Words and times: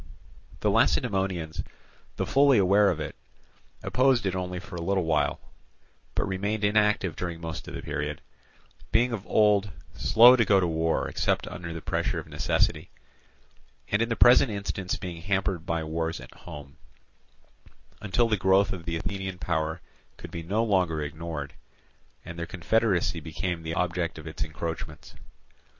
The 0.61 0.71
Lacedaemonians, 0.71 1.61
though 2.15 2.25
fully 2.25 2.57
aware 2.57 2.89
of 2.89 2.99
it, 2.99 3.15
opposed 3.83 4.25
it 4.25 4.33
only 4.35 4.59
for 4.59 4.75
a 4.75 4.81
little 4.81 5.03
while, 5.03 5.39
but 6.15 6.27
remained 6.27 6.63
inactive 6.63 7.15
during 7.15 7.39
most 7.39 7.67
of 7.67 7.75
the 7.75 7.83
period, 7.83 8.19
being 8.91 9.13
of 9.13 9.27
old 9.27 9.69
slow 9.93 10.35
to 10.35 10.43
go 10.43 10.59
to 10.59 10.65
war 10.65 11.07
except 11.07 11.45
under 11.47 11.71
the 11.71 11.83
pressure 11.83 12.17
of 12.17 12.25
necessity, 12.25 12.89
and 13.91 14.01
in 14.01 14.09
the 14.09 14.15
present 14.15 14.49
instance 14.49 14.95
being 14.95 15.21
hampered 15.21 15.67
by 15.67 15.83
wars 15.83 16.19
at 16.19 16.33
home; 16.33 16.77
until 18.01 18.27
the 18.27 18.37
growth 18.37 18.73
of 18.73 18.85
the 18.85 18.95
Athenian 18.97 19.37
power 19.37 19.81
could 20.17 20.31
be 20.31 20.41
no 20.41 20.63
longer 20.63 21.03
ignored, 21.03 21.53
and 22.25 22.39
their 22.39 22.45
own 22.45 22.55
confederacy 22.57 23.19
became 23.19 23.61
the 23.61 23.75
object 23.75 24.17
of 24.17 24.25
its 24.25 24.41
encroachments. 24.43 25.13